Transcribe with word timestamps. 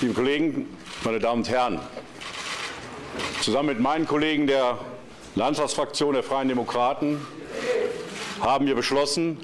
liebe 0.00 0.14
Kollegen, 0.14 0.76
meine 1.02 1.18
Damen 1.18 1.40
und 1.40 1.48
Herren! 1.48 1.80
Zusammen 3.40 3.70
mit 3.70 3.80
meinen 3.80 4.06
Kollegen 4.06 4.46
der 4.46 4.78
Landtagsfraktion 5.34 6.14
der 6.14 6.22
Freien 6.22 6.48
Demokraten 6.48 7.20
haben 8.40 8.66
wir 8.66 8.76
beschlossen, 8.76 9.38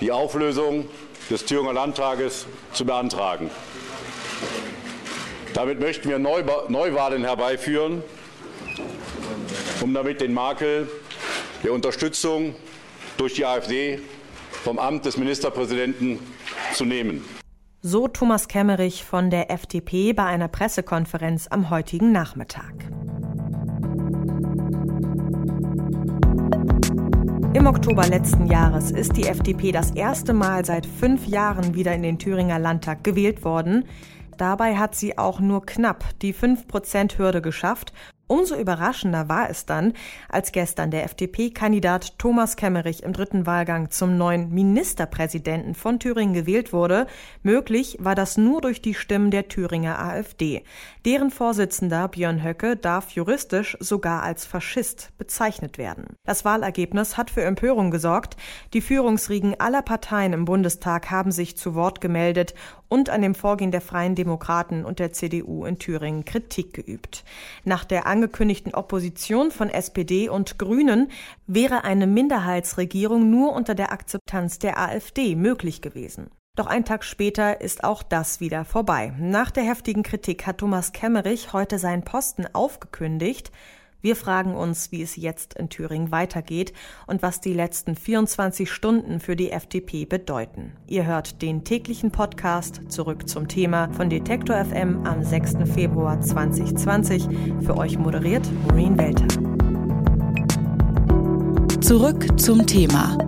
die 0.00 0.10
Auflösung 0.10 0.88
des 1.30 1.44
Thüringer 1.44 1.72
Landtages 1.72 2.46
zu 2.72 2.84
beantragen. 2.84 3.50
Damit 5.54 5.78
möchten 5.78 6.08
wir 6.08 6.18
Neuwahlen 6.18 7.22
herbeiführen, 7.22 8.02
um 9.80 9.94
damit 9.94 10.20
den 10.20 10.34
Makel 10.34 10.88
der 11.62 11.72
Unterstützung 11.72 12.56
durch 13.16 13.34
die 13.34 13.44
AfD 13.44 14.00
vom 14.64 14.78
Amt 14.80 15.04
des 15.04 15.16
Ministerpräsidenten 15.16 16.18
zu 16.74 16.84
nehmen. 16.84 17.37
So 17.90 18.06
Thomas 18.06 18.48
Kemmerich 18.48 19.02
von 19.02 19.30
der 19.30 19.50
FDP 19.50 20.12
bei 20.12 20.26
einer 20.26 20.48
Pressekonferenz 20.48 21.46
am 21.48 21.70
heutigen 21.70 22.12
Nachmittag. 22.12 22.74
Im 27.54 27.66
Oktober 27.66 28.06
letzten 28.06 28.46
Jahres 28.46 28.90
ist 28.90 29.16
die 29.16 29.26
FDP 29.26 29.72
das 29.72 29.92
erste 29.92 30.34
Mal 30.34 30.66
seit 30.66 30.84
fünf 30.84 31.26
Jahren 31.28 31.74
wieder 31.74 31.94
in 31.94 32.02
den 32.02 32.18
Thüringer 32.18 32.58
Landtag 32.58 33.04
gewählt 33.04 33.42
worden. 33.42 33.86
Dabei 34.36 34.76
hat 34.76 34.94
sie 34.94 35.16
auch 35.16 35.40
nur 35.40 35.64
knapp 35.64 36.04
die 36.20 36.34
5-Prozent-Hürde 36.34 37.40
geschafft 37.40 37.94
Umso 38.28 38.56
überraschender 38.56 39.30
war 39.30 39.48
es 39.48 39.64
dann, 39.64 39.94
als 40.28 40.52
gestern 40.52 40.90
der 40.90 41.04
FDP-Kandidat 41.04 42.18
Thomas 42.18 42.56
Kemmerich 42.56 43.02
im 43.02 43.14
dritten 43.14 43.46
Wahlgang 43.46 43.90
zum 43.90 44.18
neuen 44.18 44.50
Ministerpräsidenten 44.50 45.74
von 45.74 45.98
Thüringen 45.98 46.34
gewählt 46.34 46.74
wurde. 46.74 47.06
Möglich 47.42 47.96
war 48.00 48.14
das 48.14 48.36
nur 48.36 48.60
durch 48.60 48.82
die 48.82 48.92
Stimmen 48.92 49.30
der 49.30 49.48
Thüringer 49.48 49.98
AfD. 49.98 50.62
Deren 51.06 51.30
Vorsitzender 51.30 52.06
Björn 52.08 52.44
Höcke 52.44 52.76
darf 52.76 53.12
juristisch 53.12 53.78
sogar 53.80 54.22
als 54.22 54.44
Faschist 54.44 55.10
bezeichnet 55.16 55.78
werden. 55.78 56.04
Das 56.24 56.44
Wahlergebnis 56.44 57.16
hat 57.16 57.30
für 57.30 57.42
Empörung 57.42 57.90
gesorgt. 57.90 58.36
Die 58.74 58.82
Führungsriegen 58.82 59.58
aller 59.58 59.80
Parteien 59.80 60.34
im 60.34 60.44
Bundestag 60.44 61.10
haben 61.10 61.32
sich 61.32 61.56
zu 61.56 61.74
Wort 61.74 62.02
gemeldet 62.02 62.54
und 62.88 63.10
an 63.10 63.22
dem 63.22 63.34
Vorgehen 63.34 63.70
der 63.70 63.80
Freien 63.80 64.14
Demokraten 64.14 64.84
und 64.84 64.98
der 64.98 65.12
CDU 65.12 65.64
in 65.64 65.78
Thüringen 65.78 66.24
Kritik 66.24 66.72
geübt. 66.74 67.24
Nach 67.64 67.84
der 67.84 68.06
angekündigten 68.06 68.74
Opposition 68.74 69.50
von 69.50 69.70
SPD 69.70 70.28
und 70.28 70.58
Grünen 70.58 71.10
wäre 71.46 71.84
eine 71.84 72.06
Minderheitsregierung 72.06 73.30
nur 73.30 73.52
unter 73.52 73.74
der 73.74 73.92
Akzeptanz 73.92 74.58
der 74.58 74.78
AfD 74.78 75.36
möglich 75.36 75.82
gewesen. 75.82 76.30
Doch 76.58 76.66
ein 76.66 76.84
Tag 76.84 77.04
später 77.04 77.60
ist 77.60 77.84
auch 77.84 78.02
das 78.02 78.40
wieder 78.40 78.64
vorbei. 78.64 79.12
Nach 79.16 79.52
der 79.52 79.62
heftigen 79.62 80.02
Kritik 80.02 80.44
hat 80.44 80.58
Thomas 80.58 80.90
Kemmerich 80.90 81.52
heute 81.52 81.78
seinen 81.78 82.04
Posten 82.04 82.46
aufgekündigt. 82.52 83.52
Wir 84.00 84.14
fragen 84.14 84.54
uns, 84.54 84.92
wie 84.92 85.02
es 85.02 85.16
jetzt 85.16 85.54
in 85.54 85.70
Thüringen 85.70 86.12
weitergeht 86.12 86.72
und 87.08 87.20
was 87.20 87.40
die 87.40 87.52
letzten 87.52 87.96
24 87.96 88.70
Stunden 88.70 89.18
für 89.18 89.34
die 89.34 89.50
FDP 89.50 90.04
bedeuten. 90.04 90.72
Ihr 90.86 91.04
hört 91.04 91.42
den 91.42 91.64
täglichen 91.64 92.12
Podcast 92.12 92.82
zurück 92.88 93.28
zum 93.28 93.48
Thema 93.48 93.92
von 93.92 94.08
Detektor 94.08 94.64
FM 94.64 95.04
am 95.04 95.24
6. 95.24 95.68
Februar 95.74 96.20
2020. 96.20 97.26
Für 97.64 97.76
euch 97.76 97.98
moderiert 97.98 98.48
Maureen 98.68 98.96
Welter. 98.96 99.26
Zurück 101.80 102.38
zum 102.38 102.66
Thema 102.66 103.18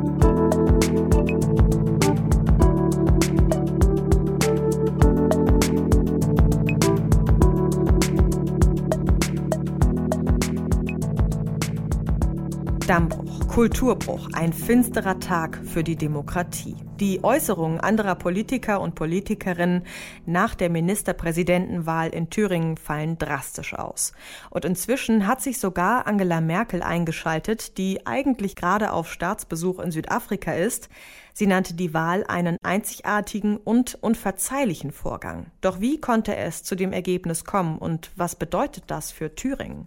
tampoco. 12.91 13.50
Kulturbruch, 13.51 14.29
ein 14.33 14.53
finsterer 14.53 15.19
Tag 15.19 15.61
für 15.65 15.83
die 15.83 15.97
Demokratie. 15.97 16.77
Die 17.01 17.25
Äußerungen 17.25 17.81
anderer 17.81 18.15
Politiker 18.15 18.81
und 18.81 18.95
Politikerinnen 18.95 19.83
nach 20.25 20.55
der 20.55 20.71
Ministerpräsidentenwahl 20.71 22.11
in 22.11 22.31
Thüringen 22.31 22.77
fallen 22.77 23.19
drastisch 23.19 23.75
aus. 23.75 24.13
Und 24.51 24.65
inzwischen 24.65 25.27
hat 25.27 25.43
sich 25.43 25.59
sogar 25.59 26.07
Angela 26.07 26.41
Merkel 26.41 26.81
eingeschaltet, 26.81 27.77
die 27.77 28.07
eigentlich 28.07 28.55
gerade 28.55 28.93
auf 28.93 29.11
Staatsbesuch 29.11 29.81
in 29.81 29.91
Südafrika 29.91 30.53
ist. 30.53 30.89
Sie 31.33 31.47
nannte 31.47 31.75
die 31.75 31.95
Wahl 31.95 32.25
einen 32.29 32.57
einzigartigen 32.63 33.57
und 33.57 33.97
unverzeihlichen 34.03 34.91
Vorgang. 34.91 35.47
Doch 35.61 35.81
wie 35.81 36.01
konnte 36.01 36.37
es 36.37 36.63
zu 36.63 36.75
dem 36.75 36.93
Ergebnis 36.93 37.45
kommen 37.45 37.79
und 37.79 38.11
was 38.17 38.37
bedeutet 38.37 38.85
das 38.89 39.11
für 39.11 39.35
Thüringen? 39.35 39.87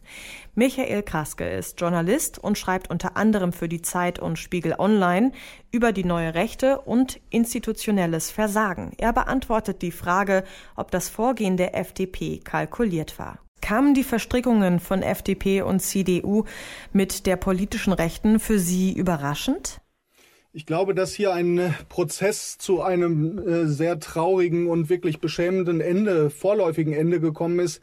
Michael 0.56 1.04
Kraske 1.04 1.48
ist 1.48 1.80
Journalist 1.80 2.40
und 2.40 2.58
schreibt 2.58 2.90
unter 2.90 3.18
anderem 3.18 3.53
für 3.54 3.70
die 3.70 3.82
Zeit 3.82 4.20
und 4.20 4.38
Spiegel 4.38 4.76
Online 4.78 5.32
über 5.72 5.92
die 5.94 6.04
neue 6.04 6.34
Rechte 6.34 6.82
und 6.82 7.22
institutionelles 7.30 8.32
Versagen. 8.32 8.92
Er 8.98 9.14
beantwortet 9.14 9.82
die 9.82 9.92
Frage, 9.92 10.44
ob 10.76 10.92
das 10.92 11.10
Vorgehen 11.10 11.56
der 11.56 11.78
FDP 11.78 12.40
kalkuliert 12.40 13.18
war. 13.18 13.40
Kamen 13.62 13.94
die 13.94 14.04
Verstrickungen 14.04 14.82
von 14.82 15.02
FDP 15.02 15.62
und 15.62 15.80
CDU 15.80 16.44
mit 16.92 17.26
der 17.26 17.38
politischen 17.38 17.94
Rechten 17.94 18.40
für 18.40 18.60
Sie 18.60 18.92
überraschend? 18.92 19.80
Ich 20.56 20.68
glaube, 20.68 20.94
dass 20.94 21.14
hier 21.14 21.34
ein 21.34 21.58
äh, 21.58 21.72
Prozess 21.90 22.60
zu 22.60 22.82
einem 22.82 23.40
äh, 23.40 23.66
sehr 23.66 24.00
traurigen 24.00 24.68
und 24.68 24.88
wirklich 24.88 25.20
beschämenden 25.20 25.82
Ende, 25.82 26.30
vorläufigen 26.30 26.94
Ende 26.94 27.20
gekommen 27.20 27.58
ist, 27.60 27.82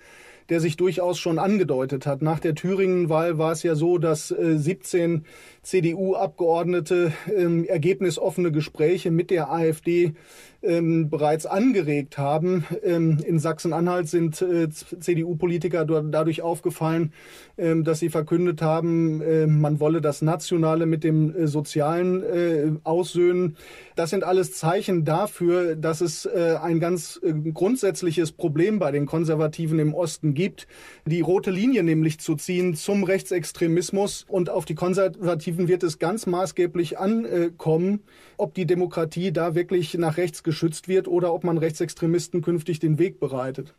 der 0.51 0.61
sich 0.61 0.77
durchaus 0.77 1.19
schon 1.19 1.39
angedeutet 1.39 2.07
hat. 2.07 2.23
Nach 2.23 2.39
der 2.39 2.55
Thüringen-Wahl 2.55 3.39
war 3.39 3.51
es 3.51 3.65
ja 3.65 3.75
so, 3.75 3.99
dass 3.99 4.31
äh, 4.31 4.57
17 4.57 5.25
CDU-Abgeordnete 5.63 7.13
ähm, 7.37 7.65
ergebnisoffene 7.65 8.51
Gespräche 8.51 9.11
mit 9.11 9.31
der 9.31 9.53
AfD 9.53 10.15
ähm, 10.63 11.09
bereits 11.09 11.47
angeregt 11.47 12.19
haben. 12.19 12.65
Ähm, 12.83 13.19
in 13.25 13.39
Sachsen-Anhalt 13.39 14.09
sind 14.09 14.41
äh, 14.43 14.69
CDU-Politiker 14.69 15.85
dadurch 15.85 16.43
aufgefallen, 16.43 17.13
ähm, 17.57 17.85
dass 17.85 17.99
sie 18.01 18.11
verkündet 18.11 18.63
haben, 18.63 19.21
äh, 19.23 19.47
man 19.47 19.81
wolle 19.81 20.01
das 20.01 20.23
Nationale 20.23 20.87
mit 20.87 21.05
dem 21.05 21.35
äh, 21.35 21.47
Sozialen 21.47 22.23
äh, 22.23 22.73
aussöhnen. 22.85 23.57
Das 23.97 24.11
sind 24.11 24.25
alles 24.25 24.53
Zeichen 24.53 25.05
dafür, 25.05 25.77
dass 25.77 26.01
es 26.01 26.27
äh, 26.27 26.57
ein 26.63 26.81
ganz 26.81 27.21
äh, 27.23 27.33
grundsätzliches 27.33 28.33
Problem 28.33 28.79
bei 28.79 28.93
den 28.93 29.07
Konservativen 29.07 29.79
im 29.79 29.95
Osten 29.95 30.35
gibt, 30.35 30.67
die 31.07 31.21
rote 31.21 31.51
Linie 31.51 31.83
nämlich 31.83 32.21
zu 32.21 32.35
ziehen 32.35 32.75
zum 32.75 33.05
Rechtsextremismus. 33.05 34.25
Und 34.29 34.51
auf 34.51 34.65
die 34.65 34.75
Konservativen 34.75 35.50
wird 35.59 35.83
es 35.83 35.99
ganz 35.99 36.27
maßgeblich 36.27 36.99
ankommen, 36.99 38.03
ob 38.37 38.55
die 38.55 38.67
Demokratie 38.67 39.33
da 39.33 39.55
wirklich 39.55 39.95
nach 39.95 40.17
rechts 40.17 40.43
geschützt 40.43 40.89
wird 40.89 41.09
oder 41.09 41.33
ob 41.33 41.45
man 41.45 41.59
Rechtsextremisten 41.59 42.43
künftig 42.43 42.79
den 42.79 42.99
Weg 42.99 43.21
bereitet. 43.21 43.75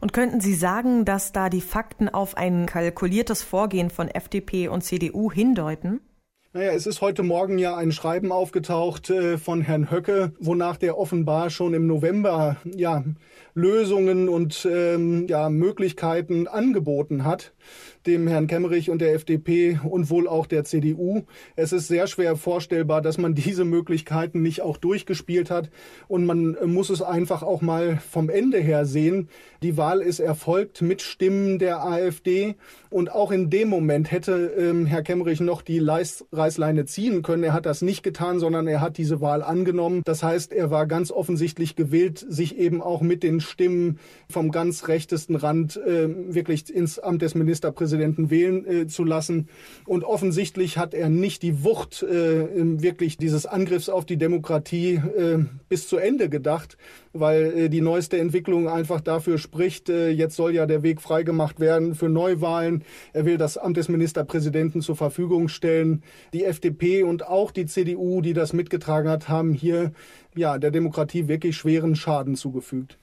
Und 0.00 0.12
könnten 0.12 0.40
Sie 0.40 0.54
sagen, 0.54 1.04
dass 1.04 1.32
da 1.32 1.48
die 1.48 1.60
Fakten 1.60 2.08
auf 2.08 2.36
ein 2.36 2.66
kalkuliertes 2.66 3.42
Vorgehen 3.42 3.90
von 3.90 4.08
FDP 4.08 4.68
und 4.68 4.82
CDU 4.82 5.32
hindeuten? 5.32 6.00
Naja, 6.56 6.72
es 6.72 6.86
ist 6.86 7.02
heute 7.02 7.22
Morgen 7.22 7.58
ja 7.58 7.76
ein 7.76 7.92
Schreiben 7.92 8.32
aufgetaucht 8.32 9.10
äh, 9.10 9.36
von 9.36 9.60
Herrn 9.60 9.90
Höcke, 9.90 10.32
wonach 10.40 10.78
der 10.78 10.96
offenbar 10.96 11.50
schon 11.50 11.74
im 11.74 11.86
November 11.86 12.56
ja 12.64 13.04
Lösungen 13.52 14.30
und 14.30 14.66
ähm, 14.70 15.26
ja 15.28 15.50
Möglichkeiten 15.50 16.48
angeboten 16.48 17.24
hat 17.24 17.52
dem 18.06 18.28
Herrn 18.28 18.46
Kemmerich 18.46 18.90
und 18.90 19.00
der 19.00 19.14
FDP 19.14 19.80
und 19.82 20.10
wohl 20.10 20.28
auch 20.28 20.46
der 20.46 20.64
CDU. 20.64 21.22
Es 21.56 21.72
ist 21.72 21.88
sehr 21.88 22.06
schwer 22.06 22.36
vorstellbar, 22.36 23.02
dass 23.02 23.18
man 23.18 23.34
diese 23.46 23.64
Möglichkeiten 23.64 24.42
nicht 24.42 24.62
auch 24.62 24.76
durchgespielt 24.76 25.50
hat. 25.50 25.70
Und 26.08 26.26
man 26.26 26.56
muss 26.66 26.90
es 26.90 27.02
einfach 27.02 27.42
auch 27.42 27.62
mal 27.62 27.98
vom 28.10 28.30
Ende 28.30 28.58
her 28.58 28.86
sehen. 28.86 29.28
Die 29.62 29.76
Wahl 29.76 30.00
ist 30.00 30.20
erfolgt 30.20 30.82
mit 30.82 31.02
Stimmen 31.02 31.58
der 31.58 31.84
AfD. 31.84 32.54
Und 32.90 33.12
auch 33.12 33.32
in 33.32 33.50
dem 33.50 33.68
Moment 33.68 34.10
hätte 34.10 34.52
ähm, 34.56 34.86
Herr 34.86 35.02
Kemmerich 35.02 35.40
noch 35.40 35.62
die 35.62 35.78
Leis 35.78 36.24
Reißleine 36.32 36.84
ziehen 36.84 37.22
können. 37.22 37.42
Er 37.42 37.52
hat 37.52 37.66
das 37.66 37.82
nicht 37.82 38.02
getan, 38.02 38.38
sondern 38.38 38.66
er 38.68 38.80
hat 38.80 38.98
diese 38.98 39.20
Wahl 39.20 39.42
angenommen. 39.42 40.02
Das 40.04 40.22
heißt, 40.22 40.52
er 40.52 40.70
war 40.70 40.86
ganz 40.86 41.10
offensichtlich 41.10 41.76
gewillt, 41.76 42.24
sich 42.28 42.56
eben 42.56 42.80
auch 42.80 43.00
mit 43.00 43.22
den 43.22 43.40
Stimmen 43.40 43.98
vom 44.30 44.50
ganz 44.50 44.88
rechtesten 44.88 45.34
Rand 45.34 45.76
äh, 45.76 46.08
wirklich 46.34 46.72
ins 46.72 46.98
Amt 46.98 47.22
des 47.22 47.34
Ministerpräsidenten 47.34 47.95
Präsidenten 47.96 48.30
wählen 48.30 48.66
äh, 48.66 48.86
zu 48.86 49.04
lassen. 49.04 49.48
Und 49.86 50.04
offensichtlich 50.04 50.76
hat 50.76 50.92
er 50.92 51.08
nicht 51.08 51.42
die 51.42 51.64
Wucht 51.64 52.02
äh, 52.02 52.46
wirklich 52.82 53.16
dieses 53.16 53.46
Angriffs 53.46 53.88
auf 53.88 54.04
die 54.04 54.18
Demokratie 54.18 54.94
äh, 54.94 55.44
bis 55.68 55.88
zu 55.88 55.96
Ende 55.96 56.28
gedacht, 56.28 56.76
weil 57.12 57.44
äh, 57.56 57.68
die 57.70 57.80
neueste 57.80 58.18
Entwicklung 58.18 58.68
einfach 58.68 59.00
dafür 59.00 59.38
spricht, 59.38 59.88
äh, 59.88 60.10
jetzt 60.10 60.36
soll 60.36 60.54
ja 60.54 60.66
der 60.66 60.82
Weg 60.82 61.00
freigemacht 61.00 61.58
werden 61.58 61.94
für 61.94 62.08
Neuwahlen. 62.08 62.84
Er 63.14 63.24
will 63.24 63.38
das 63.38 63.56
Amt 63.56 63.78
des 63.78 63.88
Ministerpräsidenten 63.88 64.82
zur 64.82 64.96
Verfügung 64.96 65.48
stellen. 65.48 66.02
Die 66.34 66.44
FDP 66.44 67.02
und 67.02 67.26
auch 67.26 67.50
die 67.50 67.66
CDU, 67.66 68.20
die 68.20 68.34
das 68.34 68.52
mitgetragen 68.52 69.08
hat, 69.08 69.28
haben 69.28 69.54
hier 69.54 69.92
ja 70.34 70.58
der 70.58 70.70
Demokratie 70.70 71.28
wirklich 71.28 71.56
schweren 71.56 71.96
Schaden 71.96 72.36
zugefügt. 72.36 72.98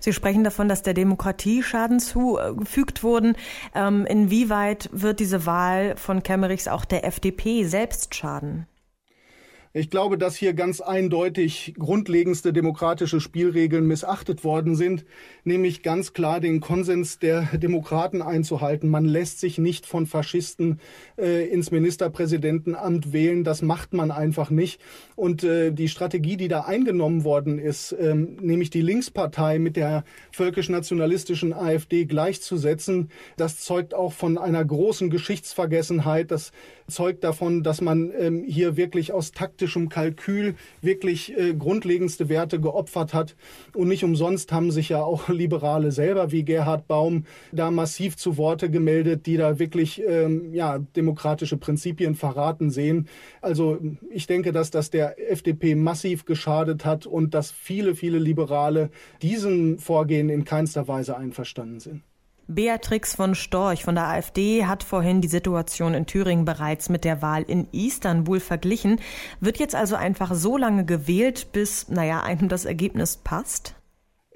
Sie 0.00 0.12
sprechen 0.12 0.44
davon, 0.44 0.68
dass 0.68 0.82
der 0.82 0.94
Demokratie 0.94 1.62
Schaden 1.62 1.98
zugefügt 1.98 3.02
wurden. 3.02 3.36
Ähm, 3.74 4.06
inwieweit 4.06 4.88
wird 4.92 5.20
diese 5.20 5.44
Wahl 5.44 5.96
von 5.96 6.22
Kemmerichs 6.22 6.68
auch 6.68 6.84
der 6.84 7.04
FDP 7.04 7.64
selbst 7.64 8.14
schaden? 8.14 8.66
Ich 9.78 9.90
glaube, 9.90 10.18
dass 10.18 10.34
hier 10.34 10.54
ganz 10.54 10.80
eindeutig 10.80 11.74
grundlegendste 11.78 12.52
demokratische 12.52 13.20
Spielregeln 13.20 13.86
missachtet 13.86 14.42
worden 14.42 14.74
sind, 14.74 15.04
nämlich 15.44 15.84
ganz 15.84 16.12
klar 16.12 16.40
den 16.40 16.58
Konsens 16.58 17.20
der 17.20 17.42
Demokraten 17.56 18.20
einzuhalten. 18.20 18.88
Man 18.88 19.04
lässt 19.04 19.38
sich 19.38 19.56
nicht 19.56 19.86
von 19.86 20.06
Faschisten 20.06 20.80
äh, 21.16 21.46
ins 21.46 21.70
Ministerpräsidentenamt 21.70 23.12
wählen. 23.12 23.44
Das 23.44 23.62
macht 23.62 23.92
man 23.92 24.10
einfach 24.10 24.50
nicht. 24.50 24.80
Und 25.14 25.44
äh, 25.44 25.70
die 25.70 25.86
Strategie, 25.86 26.36
die 26.36 26.48
da 26.48 26.62
eingenommen 26.62 27.22
worden 27.22 27.60
ist, 27.60 27.94
ähm, 28.00 28.36
nämlich 28.40 28.70
die 28.70 28.82
Linkspartei 28.82 29.60
mit 29.60 29.76
der 29.76 30.02
völkisch-nationalistischen 30.32 31.52
AfD 31.52 32.04
gleichzusetzen, 32.04 33.12
das 33.36 33.60
zeugt 33.60 33.94
auch 33.94 34.12
von 34.12 34.38
einer 34.38 34.64
großen 34.64 35.08
Geschichtsvergessenheit. 35.08 36.32
Das 36.32 36.50
zeugt 36.88 37.22
davon, 37.22 37.62
dass 37.62 37.80
man 37.80 38.10
ähm, 38.18 38.42
hier 38.44 38.76
wirklich 38.76 39.12
aus 39.12 39.30
taktischem 39.68 39.88
Kalkül 39.88 40.54
wirklich 40.80 41.36
äh, 41.36 41.54
grundlegendste 41.54 42.28
Werte 42.28 42.60
geopfert 42.60 43.12
hat. 43.12 43.36
Und 43.74 43.88
nicht 43.88 44.04
umsonst 44.04 44.50
haben 44.52 44.70
sich 44.70 44.88
ja 44.88 45.02
auch 45.02 45.28
Liberale 45.28 45.92
selber 45.92 46.32
wie 46.32 46.44
Gerhard 46.44 46.88
Baum 46.88 47.24
da 47.52 47.70
massiv 47.70 48.16
zu 48.16 48.36
Worte 48.36 48.70
gemeldet, 48.70 49.26
die 49.26 49.36
da 49.36 49.58
wirklich 49.58 50.02
ähm, 50.06 50.54
ja, 50.54 50.78
demokratische 50.78 51.58
Prinzipien 51.58 52.14
verraten 52.14 52.70
sehen. 52.70 53.08
Also 53.42 53.78
ich 54.10 54.26
denke, 54.26 54.52
dass 54.52 54.70
das 54.70 54.90
der 54.90 55.30
FDP 55.30 55.74
massiv 55.74 56.24
geschadet 56.24 56.84
hat 56.84 57.06
und 57.06 57.34
dass 57.34 57.50
viele, 57.50 57.94
viele 57.94 58.18
Liberale 58.18 58.90
diesem 59.22 59.78
Vorgehen 59.78 60.30
in 60.30 60.44
keinster 60.44 60.88
Weise 60.88 61.16
einverstanden 61.16 61.80
sind. 61.80 62.02
Beatrix 62.48 63.14
von 63.14 63.34
Storch 63.34 63.84
von 63.84 63.94
der 63.94 64.08
AfD 64.08 64.64
hat 64.64 64.82
vorhin 64.82 65.20
die 65.20 65.28
Situation 65.28 65.92
in 65.92 66.06
Thüringen 66.06 66.46
bereits 66.46 66.88
mit 66.88 67.04
der 67.04 67.20
Wahl 67.20 67.42
in 67.42 67.68
Istanbul 67.72 68.40
verglichen. 68.40 69.00
Wird 69.38 69.58
jetzt 69.58 69.74
also 69.74 69.96
einfach 69.96 70.34
so 70.34 70.56
lange 70.56 70.86
gewählt, 70.86 71.52
bis, 71.52 71.88
naja, 71.88 72.22
einem 72.22 72.48
das 72.48 72.64
Ergebnis 72.64 73.18
passt? 73.18 73.77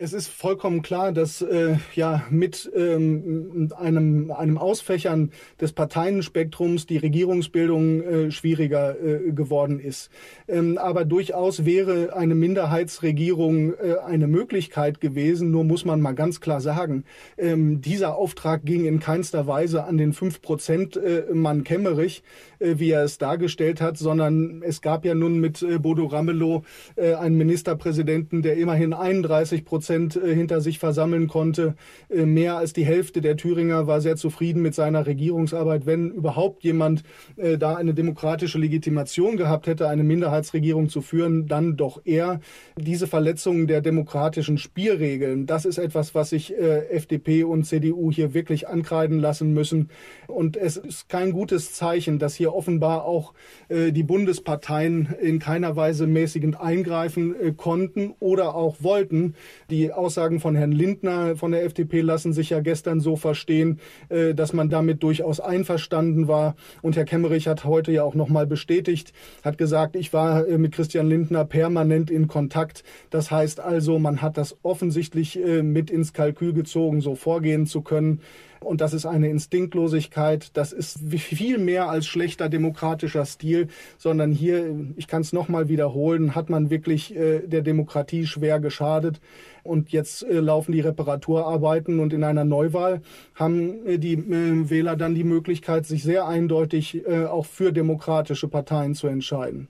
Es 0.02 0.12
ist 0.12 0.26
vollkommen 0.26 0.82
klar, 0.82 1.12
dass 1.12 1.42
äh, 1.42 1.76
ja 1.94 2.24
mit 2.28 2.68
ähm, 2.74 3.70
einem, 3.78 4.32
einem 4.32 4.58
Ausfächern 4.58 5.30
des 5.60 5.72
Parteienspektrums 5.74 6.86
die 6.86 6.96
Regierungsbildung 6.96 8.02
äh, 8.02 8.30
schwieriger 8.32 9.00
äh, 9.00 9.30
geworden 9.30 9.78
ist. 9.78 10.10
Ähm, 10.48 10.76
aber 10.76 11.04
durchaus 11.04 11.64
wäre 11.64 12.16
eine 12.16 12.34
Minderheitsregierung 12.34 13.74
äh, 13.74 13.94
eine 14.04 14.26
Möglichkeit 14.26 15.00
gewesen. 15.00 15.52
Nur 15.52 15.62
muss 15.62 15.84
man 15.84 16.00
mal 16.00 16.16
ganz 16.16 16.40
klar 16.40 16.60
sagen, 16.60 17.04
ähm, 17.38 17.80
dieser 17.80 18.16
Auftrag 18.16 18.64
ging 18.64 18.86
in 18.86 18.98
keinster 18.98 19.46
Weise 19.46 19.84
an 19.84 19.98
den 19.98 20.14
5 20.14 20.42
Prozent 20.42 20.96
äh, 20.96 21.26
Mann 21.32 21.62
Kemmerich, 21.62 22.24
äh, 22.58 22.74
wie 22.78 22.90
er 22.90 23.04
es 23.04 23.18
dargestellt 23.18 23.80
hat, 23.80 23.98
sondern 23.98 24.64
es 24.64 24.80
gab 24.80 25.04
ja 25.04 25.14
nun 25.14 25.38
mit 25.38 25.64
Bodo 25.80 26.06
Ramelow 26.06 26.64
einen 26.96 27.36
Ministerpräsidenten, 27.36 28.42
der 28.42 28.56
immerhin 28.56 28.92
31 28.92 29.64
Prozent 29.64 29.91
Prozent 29.92 30.16
äh, 30.16 30.34
hinter 30.34 30.60
sich 30.60 30.78
versammeln 30.78 31.28
konnte. 31.28 31.74
Äh, 32.08 32.24
mehr 32.24 32.56
als 32.56 32.72
die 32.72 32.84
Hälfte 32.84 33.20
der 33.20 33.36
Thüringer 33.36 33.86
war 33.86 34.00
sehr 34.00 34.16
zufrieden 34.16 34.62
mit 34.62 34.74
seiner 34.74 35.06
Regierungsarbeit. 35.06 35.84
Wenn 35.84 36.10
überhaupt 36.10 36.64
jemand 36.64 37.02
äh, 37.36 37.58
da 37.58 37.76
eine 37.76 37.92
demokratische 37.92 38.58
Legitimation 38.58 39.36
gehabt 39.36 39.66
hätte, 39.66 39.88
eine 39.88 40.02
Minderheitsregierung 40.02 40.88
zu 40.88 41.02
führen, 41.02 41.46
dann 41.46 41.76
doch 41.76 42.00
er. 42.04 42.40
Diese 42.78 43.06
Verletzungen 43.06 43.66
der 43.66 43.82
demokratischen 43.82 44.56
Spielregeln, 44.56 45.46
das 45.46 45.66
ist 45.66 45.78
etwas, 45.78 46.14
was 46.14 46.30
sich 46.30 46.54
FDP 46.56 47.44
und 47.44 47.64
CDU 47.64 48.10
hier 48.10 48.34
wirklich 48.34 48.68
ankreiden 48.68 49.18
lassen 49.18 49.52
müssen. 49.52 49.90
Und 50.26 50.56
es 50.56 50.76
ist 50.76 51.08
kein 51.08 51.32
gutes 51.32 51.74
Zeichen, 51.74 52.18
dass 52.18 52.34
hier 52.34 52.54
offenbar 52.54 53.04
auch 53.04 53.34
die 53.70 54.02
Bundesparteien 54.02 55.14
in 55.20 55.38
keiner 55.38 55.76
Weise 55.76 56.06
mäßigend 56.06 56.60
eingreifen 56.60 57.56
konnten 57.56 58.14
oder 58.20 58.54
auch 58.54 58.76
wollten. 58.80 59.34
Die 59.70 59.81
Aussagen 59.90 60.38
von 60.38 60.54
Herrn 60.54 60.70
Lindner 60.70 61.34
von 61.34 61.50
der 61.50 61.64
FDP 61.64 62.02
lassen 62.02 62.32
sich 62.32 62.50
ja 62.50 62.60
gestern 62.60 63.00
so 63.00 63.16
verstehen, 63.16 63.80
äh, 64.10 64.34
dass 64.34 64.52
man 64.52 64.68
damit 64.68 65.02
durchaus 65.02 65.40
einverstanden 65.40 66.28
war. 66.28 66.54
Und 66.82 66.94
Herr 66.96 67.04
Kemmerich 67.04 67.48
hat 67.48 67.64
heute 67.64 67.90
ja 67.90 68.04
auch 68.04 68.14
nochmal 68.14 68.46
bestätigt, 68.46 69.12
hat 69.42 69.58
gesagt, 69.58 69.96
ich 69.96 70.12
war 70.12 70.46
äh, 70.46 70.58
mit 70.58 70.72
Christian 70.72 71.08
Lindner 71.08 71.44
permanent 71.44 72.10
in 72.10 72.28
Kontakt. 72.28 72.84
Das 73.10 73.30
heißt 73.30 73.58
also, 73.58 73.98
man 73.98 74.22
hat 74.22 74.36
das 74.36 74.56
offensichtlich 74.62 75.42
äh, 75.42 75.62
mit 75.62 75.90
ins 75.90 76.12
Kalkül 76.12 76.52
gezogen, 76.52 77.00
so 77.00 77.14
vorgehen 77.14 77.66
zu 77.66 77.80
können. 77.80 78.20
Und 78.64 78.80
das 78.80 78.94
ist 78.94 79.06
eine 79.06 79.28
Instinktlosigkeit. 79.28 80.56
Das 80.56 80.72
ist 80.72 81.00
viel 81.10 81.58
mehr 81.58 81.88
als 81.88 82.06
schlechter 82.06 82.48
demokratischer 82.48 83.24
Stil, 83.26 83.68
sondern 83.98 84.32
hier, 84.32 84.74
ich 84.96 85.08
kann 85.08 85.22
es 85.22 85.32
nochmal 85.32 85.68
wiederholen, 85.68 86.34
hat 86.34 86.50
man 86.50 86.70
wirklich 86.70 87.14
äh, 87.16 87.40
der 87.40 87.62
Demokratie 87.62 88.26
schwer 88.26 88.60
geschadet. 88.60 89.20
Und 89.62 89.90
jetzt 89.90 90.22
äh, 90.24 90.40
laufen 90.40 90.72
die 90.72 90.80
Reparaturarbeiten 90.80 92.00
und 92.00 92.12
in 92.12 92.24
einer 92.24 92.44
Neuwahl 92.44 93.02
haben 93.34 93.86
äh, 93.86 93.98
die 93.98 94.14
äh, 94.14 94.70
Wähler 94.70 94.96
dann 94.96 95.14
die 95.14 95.24
Möglichkeit, 95.24 95.86
sich 95.86 96.02
sehr 96.02 96.26
eindeutig 96.26 97.06
äh, 97.06 97.26
auch 97.26 97.46
für 97.46 97.72
demokratische 97.72 98.48
Parteien 98.48 98.94
zu 98.94 99.06
entscheiden. 99.06 99.68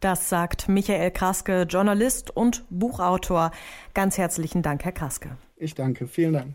Das 0.00 0.30
sagt 0.30 0.68
Michael 0.68 1.10
Kraske, 1.10 1.66
Journalist 1.68 2.34
und 2.34 2.64
Buchautor. 2.70 3.50
Ganz 3.92 4.16
herzlichen 4.16 4.62
Dank, 4.62 4.82
Herr 4.84 4.92
Kraske. 4.92 5.36
Ich 5.56 5.74
danke. 5.74 6.06
Vielen 6.06 6.32
Dank. 6.32 6.54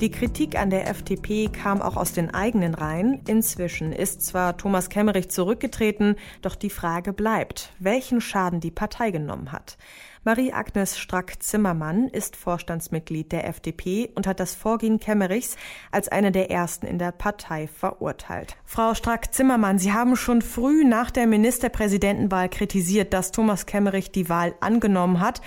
Die 0.00 0.10
Kritik 0.10 0.58
an 0.58 0.70
der 0.70 0.88
FDP 0.88 1.48
kam 1.48 1.82
auch 1.82 1.98
aus 1.98 2.14
den 2.14 2.32
eigenen 2.32 2.72
Reihen. 2.72 3.20
Inzwischen 3.26 3.92
ist 3.92 4.22
zwar 4.22 4.56
Thomas 4.56 4.88
Kemmerich 4.88 5.28
zurückgetreten, 5.28 6.16
doch 6.40 6.54
die 6.54 6.70
Frage 6.70 7.12
bleibt, 7.12 7.70
welchen 7.78 8.22
Schaden 8.22 8.60
die 8.60 8.70
Partei 8.70 9.10
genommen 9.10 9.52
hat. 9.52 9.76
Marie-Agnes 10.22 10.98
Strack-Zimmermann 10.98 12.08
ist 12.08 12.36
Vorstandsmitglied 12.36 13.32
der 13.32 13.48
FDP 13.48 14.10
und 14.14 14.26
hat 14.26 14.38
das 14.38 14.54
Vorgehen 14.54 15.00
Kemmerichs 15.00 15.56
als 15.92 16.08
eine 16.08 16.30
der 16.30 16.50
ersten 16.50 16.86
in 16.86 16.98
der 16.98 17.10
Partei 17.10 17.66
verurteilt. 17.66 18.54
Frau 18.66 18.92
Strack-Zimmermann, 18.92 19.78
Sie 19.78 19.94
haben 19.94 20.16
schon 20.16 20.42
früh 20.42 20.84
nach 20.84 21.10
der 21.10 21.26
Ministerpräsidentenwahl 21.26 22.50
kritisiert, 22.50 23.14
dass 23.14 23.32
Thomas 23.32 23.64
Kemmerich 23.64 24.12
die 24.12 24.28
Wahl 24.28 24.54
angenommen 24.60 25.20
hat 25.20 25.40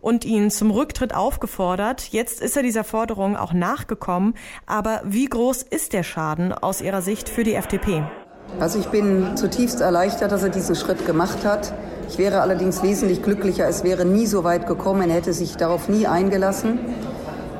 und 0.00 0.24
ihn 0.24 0.50
zum 0.50 0.72
Rücktritt 0.72 1.14
aufgefordert. 1.14 2.08
Jetzt 2.08 2.40
ist 2.40 2.56
er 2.56 2.64
dieser 2.64 2.82
Forderung 2.82 3.36
auch 3.36 3.52
nachgekommen. 3.52 4.34
Aber 4.66 5.02
wie 5.04 5.26
groß 5.26 5.62
ist 5.62 5.92
der 5.92 6.02
Schaden 6.02 6.52
aus 6.52 6.80
Ihrer 6.80 7.00
Sicht 7.00 7.28
für 7.28 7.44
die 7.44 7.54
FDP? 7.54 8.02
Also 8.58 8.80
ich 8.80 8.86
bin 8.86 9.36
zutiefst 9.36 9.80
erleichtert, 9.80 10.32
dass 10.32 10.42
er 10.42 10.48
diesen 10.48 10.74
Schritt 10.74 11.06
gemacht 11.06 11.44
hat. 11.44 11.72
Ich 12.08 12.18
wäre 12.18 12.40
allerdings 12.40 12.82
wesentlich 12.82 13.22
glücklicher, 13.22 13.66
es 13.68 13.82
wäre 13.82 14.04
nie 14.04 14.26
so 14.26 14.44
weit 14.44 14.66
gekommen, 14.66 15.10
hätte 15.10 15.32
sich 15.32 15.56
darauf 15.56 15.88
nie 15.88 16.06
eingelassen. 16.06 16.78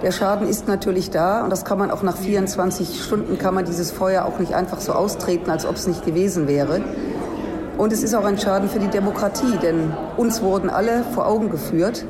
Der 0.03 0.13
Schaden 0.13 0.49
ist 0.49 0.69
natürlich 0.69 1.11
da 1.11 1.43
und 1.43 1.51
das 1.51 1.65
kann 1.65 1.79
man 1.79 1.91
auch 1.91 2.03
nach 2.03 2.17
24 2.17 3.03
Stunden 3.03 3.39
kann 3.39 3.55
man 3.55 3.65
dieses 3.65 3.91
Feuer 3.91 4.25
auch 4.25 4.39
nicht 4.39 4.55
einfach 4.55 4.81
so 4.81 4.93
austreten, 4.93 5.51
als 5.51 5.67
ob 5.67 5.77
es 5.77 5.87
nicht 5.87 6.05
gewesen 6.05 6.47
wäre. 6.47 6.81
Und 7.77 7.93
es 7.93 8.03
ist 8.03 8.15
auch 8.15 8.25
ein 8.25 8.39
Schaden 8.39 8.69
für 8.69 8.79
die 8.79 8.89
Demokratie, 8.89 9.59
denn 9.61 9.93
uns 10.17 10.43
wurden 10.43 10.71
alle 10.71 11.05
vor 11.15 11.27
Augen 11.27 11.51
geführt, 11.51 12.05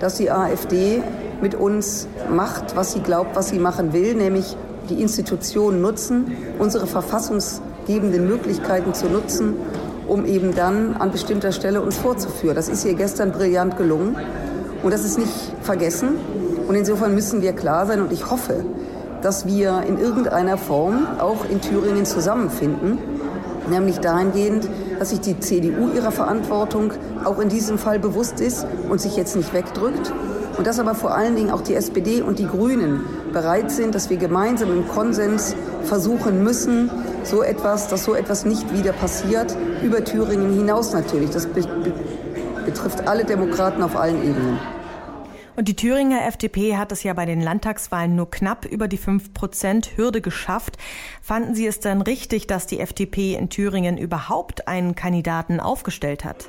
dass 0.00 0.16
die 0.16 0.30
AfD 0.30 1.02
mit 1.40 1.54
uns 1.54 2.08
macht, 2.30 2.74
was 2.74 2.92
sie 2.92 3.00
glaubt, 3.00 3.36
was 3.36 3.48
sie 3.48 3.58
machen 3.58 3.92
will, 3.92 4.14
nämlich 4.14 4.56
die 4.88 5.00
Institutionen 5.00 5.80
nutzen, 5.82 6.32
unsere 6.58 6.86
verfassungsgebenden 6.86 8.26
Möglichkeiten 8.26 8.94
zu 8.94 9.06
nutzen, 9.06 9.54
um 10.06 10.24
eben 10.24 10.54
dann 10.54 10.94
an 10.94 11.10
bestimmter 11.10 11.52
Stelle 11.52 11.80
uns 11.80 11.96
vorzuführen. 11.96 12.54
Das 12.54 12.68
ist 12.68 12.84
ihr 12.84 12.94
gestern 12.94 13.32
brillant 13.32 13.76
gelungen 13.76 14.16
und 14.82 14.92
das 14.92 15.04
ist 15.04 15.18
nicht 15.18 15.32
vergessen. 15.62 16.16
Und 16.68 16.74
insofern 16.74 17.14
müssen 17.14 17.42
wir 17.42 17.52
klar 17.52 17.86
sein 17.86 18.00
und 18.00 18.12
ich 18.12 18.30
hoffe, 18.30 18.64
dass 19.22 19.46
wir 19.46 19.82
in 19.88 19.98
irgendeiner 19.98 20.58
Form 20.58 21.06
auch 21.18 21.48
in 21.48 21.60
Thüringen 21.60 22.06
zusammenfinden, 22.06 22.98
nämlich 23.70 23.98
dahingehend, 23.98 24.68
dass 24.98 25.10
sich 25.10 25.20
die 25.20 25.38
CDU 25.40 25.90
ihrer 25.94 26.12
Verantwortung 26.12 26.92
auch 27.24 27.38
in 27.38 27.48
diesem 27.48 27.78
Fall 27.78 27.98
bewusst 27.98 28.40
ist 28.40 28.66
und 28.88 29.00
sich 29.00 29.16
jetzt 29.16 29.36
nicht 29.36 29.52
wegdrückt. 29.52 30.12
Und 30.56 30.66
dass 30.66 30.78
aber 30.78 30.94
vor 30.94 31.14
allen 31.14 31.36
Dingen 31.36 31.50
auch 31.50 31.60
die 31.60 31.74
SPD 31.74 32.22
und 32.22 32.38
die 32.38 32.46
Grünen 32.46 33.00
bereit 33.32 33.70
sind, 33.70 33.94
dass 33.94 34.08
wir 34.08 34.16
gemeinsam 34.16 34.70
im 34.70 34.88
Konsens 34.88 35.54
versuchen 35.84 36.42
müssen, 36.42 36.90
so 37.26 37.42
etwas, 37.42 37.88
dass 37.88 38.04
so 38.04 38.14
etwas 38.14 38.44
nicht 38.44 38.72
wieder 38.72 38.92
passiert, 38.92 39.56
über 39.82 40.04
Thüringen 40.04 40.54
hinaus 40.54 40.92
natürlich. 40.92 41.30
Das 41.30 41.46
be 41.46 41.62
betrifft 42.64 43.06
alle 43.06 43.24
Demokraten 43.24 43.82
auf 43.82 43.94
allen 43.94 44.22
Ebenen. 44.22 44.58
Und 45.56 45.68
die 45.68 45.76
Thüringer 45.76 46.26
FDP 46.26 46.76
hat 46.76 46.92
es 46.92 47.02
ja 47.02 47.14
bei 47.14 47.24
den 47.24 47.40
Landtagswahlen 47.40 48.14
nur 48.14 48.30
knapp 48.30 48.66
über 48.66 48.88
die 48.88 48.98
5-Prozent-Hürde 48.98 50.20
geschafft. 50.20 50.76
Fanden 51.22 51.54
Sie 51.54 51.66
es 51.66 51.80
dann 51.80 52.02
richtig, 52.02 52.46
dass 52.46 52.66
die 52.66 52.80
FDP 52.80 53.34
in 53.34 53.48
Thüringen 53.48 53.96
überhaupt 53.96 54.68
einen 54.68 54.94
Kandidaten 54.94 55.60
aufgestellt 55.60 56.24
hat? 56.24 56.48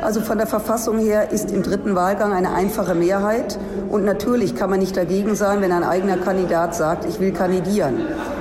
Also 0.00 0.20
von 0.20 0.38
der 0.38 0.46
Verfassung 0.46 0.98
her 0.98 1.32
ist 1.32 1.50
im 1.50 1.64
dritten 1.64 1.96
Wahlgang 1.96 2.32
eine 2.32 2.52
einfache 2.52 2.94
Mehrheit. 2.94 3.58
Und 3.90 4.04
natürlich 4.04 4.54
kann 4.54 4.70
man 4.70 4.78
nicht 4.78 4.96
dagegen 4.96 5.34
sein, 5.34 5.60
wenn 5.60 5.72
ein 5.72 5.82
eigener 5.82 6.16
Kandidat 6.16 6.74
sagt, 6.74 7.04
ich 7.04 7.18
will 7.18 7.32
kandidieren. 7.32 7.96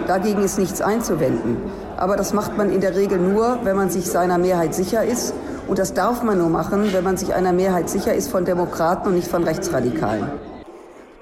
Dagegen 0.05 0.43
ist 0.43 0.59
nichts 0.59 0.81
einzuwenden. 0.81 1.57
Aber 1.97 2.15
das 2.15 2.31
macht 2.31 2.57
man 2.57 2.71
in 2.71 2.79
der 2.79 2.95
Regel 2.95 3.17
nur, 3.17 3.59
wenn 3.63 3.75
man 3.75 3.89
sich 3.89 4.05
seiner 4.05 4.37
Mehrheit 4.37 4.75
sicher 4.75 5.03
ist. 5.03 5.33
Und 5.67 5.79
das 5.79 5.95
darf 5.95 6.21
man 6.21 6.37
nur 6.37 6.49
machen, 6.49 6.93
wenn 6.93 7.03
man 7.03 7.17
sich 7.17 7.33
einer 7.33 7.53
Mehrheit 7.53 7.89
sicher 7.89 8.13
ist 8.13 8.29
von 8.29 8.45
Demokraten 8.45 9.07
und 9.07 9.15
nicht 9.15 9.27
von 9.27 9.43
Rechtsradikalen. 9.43 10.29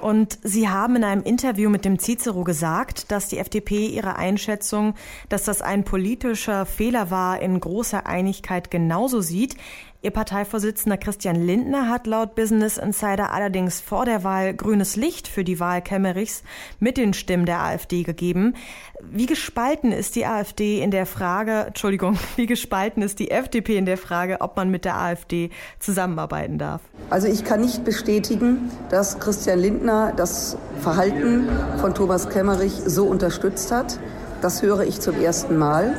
Und 0.06 0.38
Sie 0.44 0.70
haben 0.70 0.98
in 0.98 1.04
einem 1.04 1.24
Interview 1.24 1.68
mit 1.68 1.84
dem 1.84 1.98
Cicero 1.98 2.44
gesagt, 2.44 3.12
dass 3.12 3.27
die 3.27 3.39
FDP 3.39 3.88
ihre 3.88 4.18
Einschätzung, 4.18 4.94
dass 5.30 5.46
das 5.46 5.63
ein 5.63 5.84
politischer 5.84 6.68
Fehler 6.68 7.10
war, 7.10 7.42
in 7.42 7.60
großer 7.60 8.06
Einigkeit 8.06 8.70
genauso 8.70 9.22
sieht. 9.22 9.56
Ihr 10.05 10.12
Parteivorsitzender 10.12 10.97
Christian 10.97 11.35
Lindner 11.35 11.89
hat 11.89 12.05
laut 12.05 12.35
Business 12.35 12.77
Insider 12.77 13.33
allerdings 13.33 13.81
vor 13.81 14.05
der 14.05 14.24
Wahl 14.24 14.53
grünes 14.53 14.95
Licht 14.95 15.27
für 15.27 15.43
die 15.43 15.59
Wahl 15.59 15.81
Kemmerichs 15.81 16.43
mit 16.79 16.97
den 16.97 17.15
Stimmen 17.15 17.47
der 17.47 17.62
AfD 17.62 18.03
gegeben. 18.03 18.53
Wie 19.01 19.25
gespalten 19.25 19.91
ist 19.91 20.15
die 20.15 20.27
AfD 20.27 20.79
in 20.79 20.91
der 20.91 21.07
Frage, 21.07 21.63
Entschuldigung, 21.65 22.19
wie 22.35 22.45
gespalten 22.45 23.01
ist 23.01 23.17
die 23.17 23.31
FDP 23.31 23.77
in 23.77 23.88
der 23.88 23.97
Frage, 23.97 24.41
ob 24.41 24.55
man 24.57 24.69
mit 24.69 24.85
der 24.85 24.95
AfD 24.95 25.50
zusammenarbeiten 25.79 26.59
darf? 26.59 26.81
Also 27.09 27.27
ich 27.27 27.43
kann 27.43 27.62
nicht 27.62 27.83
bestätigen, 27.83 28.69
dass 28.91 29.19
Christian 29.19 29.57
Lindner 29.57 30.13
das 30.15 30.55
Verhalten 30.81 31.50
von 31.81 31.95
Thomas 31.95 32.29
Kemmerich 32.29 32.74
so 32.85 33.07
unterstützt 33.07 33.71
hat. 33.71 33.97
Das 34.43 34.62
höre 34.62 34.81
ich 34.81 35.01
zum 35.01 35.19
ersten 35.19 35.57
Mal. 35.57 35.95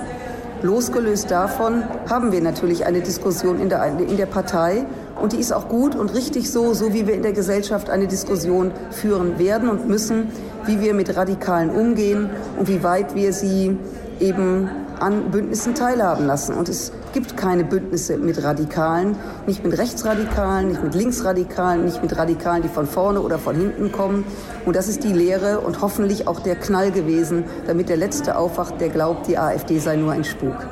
Losgelöst 0.67 1.31
davon 1.31 1.85
haben 2.11 2.33
wir 2.33 2.43
natürlich 2.43 2.85
eine 2.85 3.01
Diskussion 3.01 3.61
in 3.61 3.69
der, 3.69 3.85
in 3.87 4.17
der 4.17 4.27
Partei 4.27 4.85
und 5.21 5.33
die 5.33 5.39
ist 5.39 5.53
auch 5.53 5.69
gut 5.69 5.95
und 5.95 6.13
richtig 6.13 6.51
so, 6.51 6.75
so 6.75 6.93
wie 6.93 7.07
wir 7.07 7.15
in 7.15 7.23
der 7.23 7.33
Gesellschaft 7.33 7.89
eine 7.89 8.07
Diskussion 8.07 8.73
führen 8.91 9.39
werden 9.39 9.69
und 9.69 9.89
müssen, 9.89 10.29
wie 10.65 10.81
wir 10.81 10.93
mit 10.93 11.17
Radikalen 11.17 11.71
umgehen 11.71 12.31
und 12.59 12.69
wie 12.69 12.83
weit 12.83 13.15
wir 13.15 13.33
sie 13.33 13.79
eben 14.19 14.69
an 14.99 15.31
Bündnissen 15.31 15.75
teilhaben 15.75 16.27
lassen. 16.27 16.55
Und 16.55 16.69
es 16.69 16.93
gibt 17.17 17.35
keine 17.35 17.65
Bündnisse 17.65 18.19
mit 18.19 18.43
Radikalen, 18.43 19.17
nicht 19.47 19.65
mit 19.65 19.79
Rechtsradikalen, 19.79 20.69
nicht 20.69 20.83
mit 20.83 20.95
Linksradikalen, 20.95 21.87
nicht 21.87 22.03
mit 22.03 22.15
Radikalen, 22.15 22.61
die 22.61 22.69
von 22.69 22.87
vorne 22.87 23.23
oder 23.23 23.39
von 23.39 23.57
hinten 23.57 23.91
kommen. 23.91 24.27
Und 24.67 24.77
das 24.77 24.87
ist 24.87 25.03
die 25.03 25.15
Lehre 25.15 25.61
und 25.61 25.81
hoffentlich 25.81 26.29
auch 26.29 26.41
der 26.41 26.57
Knall 26.57 26.93
gewesen, 26.93 27.45
damit 27.67 27.89
der 27.89 27.97
Letzte 27.97 28.37
aufwacht, 28.37 28.83
der 28.83 28.91
glaubt, 28.91 29.29
die 29.29 29.39
AfD 29.39 29.79
sei 29.79 29.97
nur 29.97 30.13
ein 30.13 30.25
Spuk. 30.25 30.69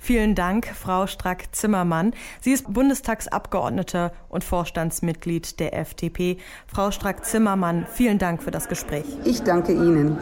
Vielen 0.00 0.34
Dank, 0.34 0.66
Frau 0.66 1.06
Strack-Zimmermann. 1.06 2.12
Sie 2.40 2.50
ist 2.50 2.72
Bundestagsabgeordnete 2.72 4.10
und 4.28 4.42
Vorstandsmitglied 4.42 5.60
der 5.60 5.78
FDP. 5.78 6.38
Frau 6.66 6.90
Strack-Zimmermann, 6.90 7.86
vielen 7.88 8.18
Dank 8.18 8.42
für 8.42 8.50
das 8.50 8.66
Gespräch. 8.66 9.04
Ich 9.22 9.44
danke 9.44 9.70
Ihnen. 9.70 10.18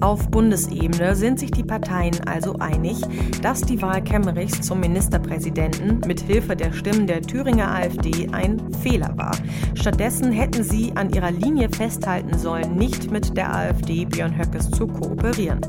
Auf 0.00 0.28
Bundesebene 0.30 1.16
sind 1.16 1.38
sich 1.38 1.50
die 1.50 1.64
Parteien 1.64 2.16
also 2.26 2.56
einig, 2.58 3.00
dass 3.42 3.62
die 3.62 3.80
Wahl 3.80 4.02
Kemmerichs 4.02 4.60
zum 4.60 4.80
Ministerpräsidenten 4.80 6.00
mit 6.06 6.20
Hilfe 6.20 6.54
der 6.54 6.72
Stimmen 6.72 7.06
der 7.06 7.22
Thüringer 7.22 7.74
AfD 7.74 8.28
ein 8.32 8.60
Fehler 8.82 9.16
war. 9.16 9.36
Stattdessen 9.74 10.32
hätten 10.32 10.62
sie 10.62 10.92
an 10.94 11.10
ihrer 11.10 11.30
Linie 11.30 11.70
festhalten 11.70 12.36
sollen, 12.38 12.76
nicht 12.76 13.10
mit 13.10 13.36
der 13.36 13.54
AfD 13.54 14.04
Björn 14.04 14.36
Höckes 14.36 14.70
zu 14.70 14.86
kooperieren. 14.86 15.60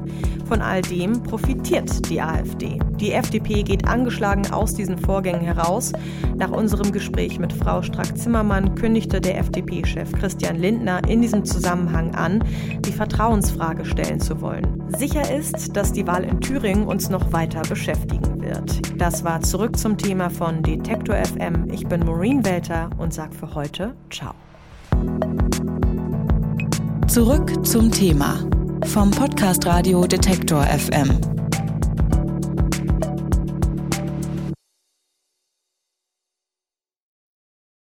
Von 0.46 0.62
all 0.62 0.82
dem 0.82 1.24
profitiert 1.24 2.10
die 2.10 2.22
AfD. 2.22 2.80
Die 3.00 3.12
FDP 3.12 3.64
geht 3.64 3.88
angeschlagen 3.88 4.52
aus 4.52 4.74
diesen 4.74 4.98
Vorgängen 4.98 5.42
heraus. 5.42 5.92
Nach 6.36 6.52
unserem 6.52 6.92
Gespräch 6.92 7.38
mit 7.38 7.54
Frau 7.54 7.82
Strack-Zimmermann 7.82 8.76
kündigte 8.76 9.20
der 9.22 9.38
FDP-Chef 9.40 10.12
Christian 10.14 10.56
Lindner 10.56 11.02
in 11.08 11.22
diesem 11.22 11.46
Zusammenhang 11.46 12.16
an, 12.16 12.44
die 12.80 12.92
Vertrauensfrage 12.92 13.86
stellen 13.86 14.17
zu 14.20 14.42
wollen. 14.42 14.84
Sicher 14.98 15.34
ist, 15.36 15.76
dass 15.76 15.92
die 15.92 16.08
Wahl 16.08 16.24
in 16.24 16.42
Thüringen 16.42 16.88
uns 16.88 17.10
noch 17.10 17.32
weiter 17.34 17.62
beschäftigen 17.62 18.42
wird. 18.42 18.82
Das 19.00 19.24
war 19.24 19.42
zurück 19.42 19.78
zum 19.78 19.98
Thema 19.98 20.30
von 20.30 20.64
Detektor 20.64 21.16
FM. 21.16 21.70
Ich 21.72 21.88
bin 21.88 22.06
Maureen 22.06 22.46
Welter 22.46 22.90
und 22.98 23.14
sage 23.14 23.34
für 23.36 23.54
heute 23.54 23.94
Ciao. 24.10 24.34
Zurück 27.08 27.66
zum 27.66 27.92
Thema 27.92 28.40
vom 28.86 29.12
Podcast 29.12 29.66
Radio 29.66 30.06
Detektor 30.06 30.64
FM. 30.64 31.37